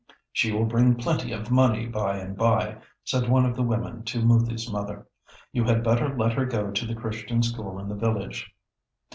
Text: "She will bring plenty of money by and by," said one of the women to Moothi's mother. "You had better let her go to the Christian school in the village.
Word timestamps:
"She 0.31 0.51
will 0.51 0.65
bring 0.65 0.95
plenty 0.95 1.31
of 1.31 1.51
money 1.51 1.85
by 1.85 2.17
and 2.17 2.35
by," 2.35 2.79
said 3.03 3.29
one 3.29 3.45
of 3.45 3.55
the 3.55 3.61
women 3.61 4.03
to 4.05 4.19
Moothi's 4.23 4.67
mother. 4.71 5.05
"You 5.51 5.63
had 5.65 5.83
better 5.83 6.17
let 6.17 6.33
her 6.33 6.45
go 6.45 6.71
to 6.71 6.85
the 6.87 6.95
Christian 6.95 7.43
school 7.43 7.77
in 7.77 7.87
the 7.87 7.93
village. 7.93 8.51